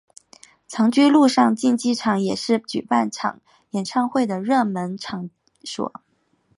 [0.67, 3.07] 长居陆上竞技场也是举办
[3.69, 5.29] 演唱会的热门场
[5.61, 5.89] 地。